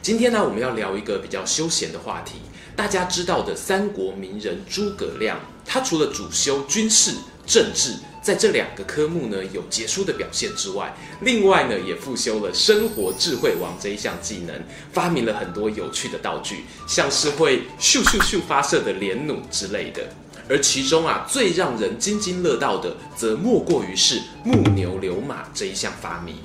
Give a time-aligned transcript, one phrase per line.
[0.00, 2.36] 今天呢，我们要聊一个比较休闲的话题。
[2.76, 7.12] 大家知道的三国名人诸葛亮，他除了主修军事、
[7.44, 14.54] 政治，在这两个科目呢有杰出的表现之外，另外呢也复修了生活智慧王这一项技能，
[14.92, 20.02] 发明了很多有趣的道具，像是会咻咻咻发射的连弩之类的。
[20.48, 26.36] 而其中啊最让人津津乐道的，则莫过于是木牛流马这一项发明。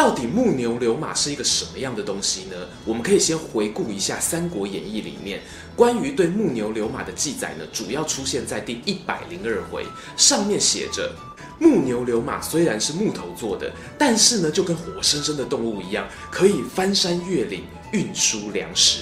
[0.00, 2.56] 到底木牛流马是一个什么样的东西呢？
[2.86, 5.42] 我们可以先回顾一下《三国演义》里面
[5.76, 9.84] 关于对木牛流马的记载呢，主要出现在第一百零二回，
[10.16, 11.14] 上面写着：
[11.58, 19.00] 木牛流马虽然是木头做的，但是呢，就跟活生生的动物一样，可以翻山越岭运输粮食，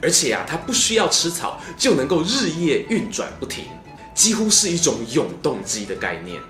[0.00, 3.64] 而且啊，它不需要吃草，就能够日夜运转不停，
[4.14, 6.40] 几乎是一种永动机的概念。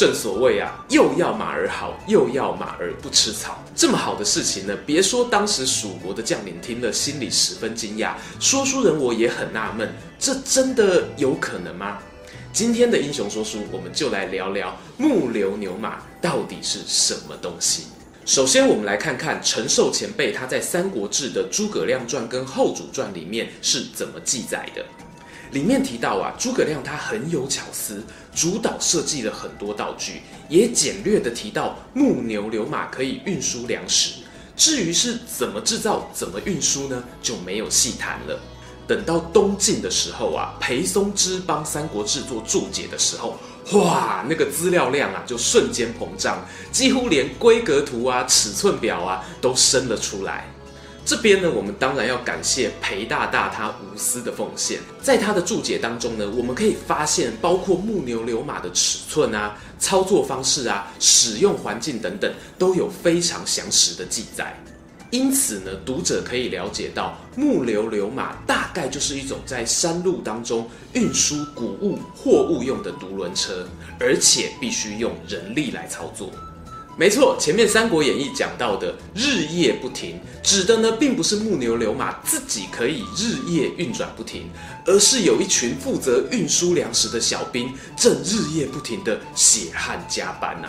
[0.00, 3.62] 正所谓啊，又要马儿好，又要马儿不吃草。
[3.76, 8.14] 这么好的事情呢，别说当时蜀国的将领听了，心里十分惊讶。
[8.40, 11.98] 说书人我也很纳闷，这真的有可能吗？
[12.50, 17.88] 今天的英雄说书，我们就来聊聊木牛流马到底是什么东西。
[18.24, 24.82] 首先，我们来看看陈寿前辈他在《三国志》的《诸葛亮传》跟《后主传》里面是怎么记载的。
[25.52, 28.02] 里面提到啊，诸葛亮他很有巧思，
[28.34, 34.20] 主导设计了很多道具，也简略的提到木牛流马可以运输粮食。
[34.56, 38.38] 至于是怎么制造、怎么运输呢，就没有细谈了。
[38.86, 43.38] 等到东晋的时候啊，裴松之帮《三国志》做注解的时候，
[43.72, 50.52] 哇，那个资料量啊就瞬间膨胀，几乎连规格图啊、尺寸表啊都生了出来。
[51.10, 54.78] 这边呢，我们当然要感谢裴大大他无私的奉献。
[55.02, 64.56] 在他的注解当中呢，我们可以发现，包括木牛流马的尺寸啊、操作方式啊、使用环境等等，都有非常详实的记载。
[65.10, 73.66] 因此呢，读者可以了解到，木牛流马大概就是一种在山路当中运输谷物、货物用的独轮车，
[73.98, 76.30] 而且必须用人力来操作。
[77.00, 84.50] 没错，前面《三国演义》讲到的日夜不停，指的呢并不是木牛流马自己可以日夜运转不停，
[84.84, 90.68] 而是有一群负责运输粮食的小兵正日夜不停的血汗加班呐、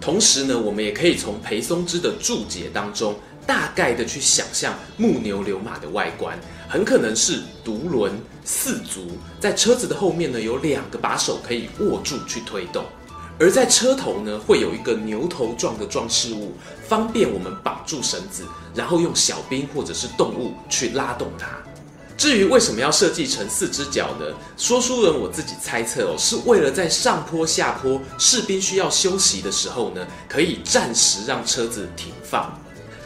[0.00, 3.14] 同时呢，我们也可以从裴松之的注解当中，
[3.46, 6.38] 大概的去想象木牛流马的外观，
[6.70, 9.08] 很可能是独轮四足，
[9.38, 12.82] 在车子的后面呢有两个把手可以握住去推动。
[13.38, 16.54] 而在车头呢，会有一个牛头状的装饰物，
[16.88, 21.48] 方便我们绑住绳子，然后用小兵或者是动物去拉动它。
[22.16, 24.24] 至于为什么要设计成四只脚呢？
[24.56, 32.58] 说书人我自己猜测哦，是为了在上坡下坡，士兵需要休息的时候呢，可以暂时让车子停放。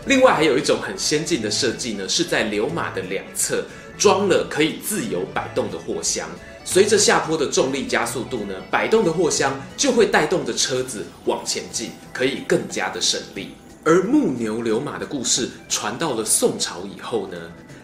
[0.07, 3.65] 另外还有一种很先进的设计呢，是在流马的两侧
[3.99, 6.29] 装了可以自由摆动的货箱。
[6.65, 13.54] 随着下坡的重力加速度呢，摆动的货箱就会带动着车子往前进，可以更加的省力。
[13.84, 17.37] 而木牛流马的故事传到了宋朝以后呢，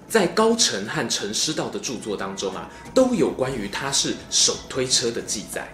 [0.09, 5.66] 在高澄和陈师道的著作当中啊，都有关于它是手推车的记载。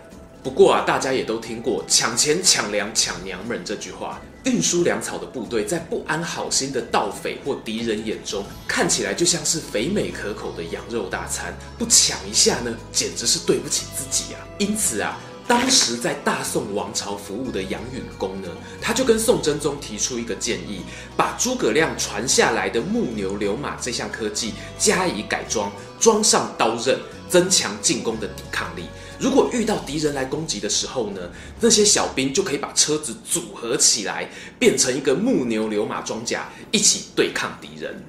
[0.43, 4.21] 不过啊，大家也都听过“抢钱、抢粮、抢娘们”这句话。
[4.45, 11.57] 运输粮草的部队，在不安好心的盗匪或敌人眼中，看起来就像是肥美可口的羊肉大餐。
[11.79, 14.41] 不抢一下呢，简直是对不起自己啊！
[14.59, 15.17] 因此啊，
[15.53, 18.49] 当时在大宋王朝服务的杨允恭呢，
[18.81, 20.81] 他就跟宋真宗提出一个建议，
[21.15, 25.71] 把诸葛亮传下来的木牛流马这项科技加以改装，
[26.01, 26.99] 装上刀刃，
[27.29, 28.87] 增强进攻的抵抗力。
[29.19, 31.21] 如果遇到敌人来攻击的时候呢，
[31.61, 38.03] 那些小兵就可以把车子组合起来，变成一个木牛流马装甲，一起对抗敌人。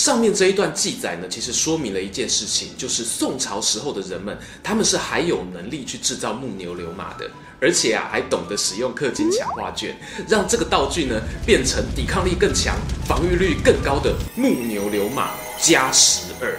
[0.00, 7.30] 上面这一段记载呢，其实说明了一件事情，就是宋朝时候的人们，他们是还有能力去制造木牛流马的，
[7.60, 9.94] 而且啊，还懂得使用氪金强化券，
[10.26, 16.58] 让这个道具呢变成抵抗力更强、防御率更高的木牛流马加十二。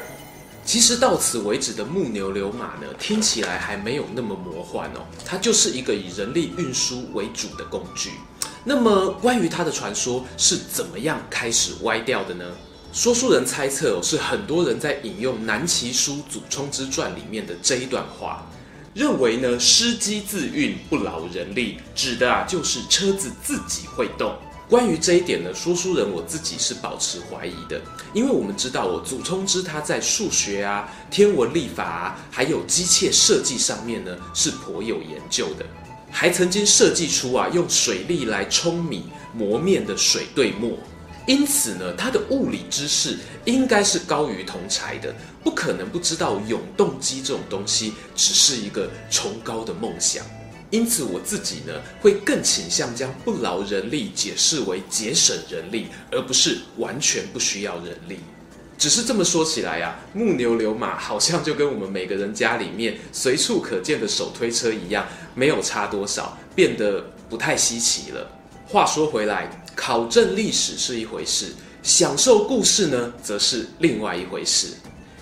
[0.64, 8.12] 其实到此为止的木牛流马呢，听起来还没有那么魔幻哦，它就是一个以人力运输为主的工具。
[8.64, 12.46] 那么关于它的传说是怎么样开始歪掉的呢？
[12.94, 18.46] 说书人猜测哦，是很多人在引用南齐书《祖冲之传》里面的这一段话，
[18.94, 24.36] 认为呢，司机自运，不劳人力，指的啊就是车子自己会动。
[24.70, 27.80] 关于这一点呢，说书人我自己是保持怀疑的，
[28.14, 35.66] 因为我们知道哦，祖冲之他在数学啊、天文历法啊，还有机械设计上面呢是颇有研究的，
[36.12, 40.78] 还曾经设计出啊用水力来舂米磨面的水对磨。
[41.28, 45.14] 因此呢，他的物理知识应该是高于同侪的，
[45.44, 50.26] 不可能不知道永动机这种东西只是一个崇高的梦想。
[50.72, 58.20] 因此，我自己呢会更倾向将不劳人力解释为节省人力，而不是完全不需要人力。
[58.78, 68.28] 只是这么说起来啊，木牛流马好像就跟我们每个人家里面随处可见的手推车一样，没有差多少，变得不太稀奇了。
[68.68, 69.61] 话说回来。
[69.76, 74.68] 考证历史是一回事，享受故事呢，则是另外一回事。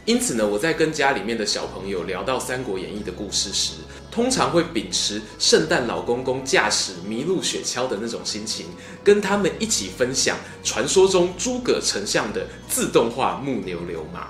[0.05, 3.73] 因此呢，我在跟家里面的小朋友聊到《三国演义》的故事时，
[4.09, 8.65] 通常会秉持圣诞老公公驾驶麋鹿雪橇的那种心情，
[9.03, 14.27] 跟他们一起分享传说中诸葛丞相的自动化木牛流马。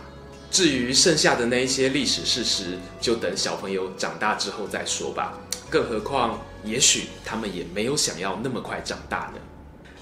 [0.51, 5.39] 至于剩下的那一些历史事实，就等小朋友长大之后再说吧。
[5.69, 9.39] 更何况，也许他们也没有想要那么快长大呢。